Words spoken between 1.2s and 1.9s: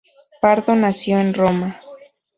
Roma.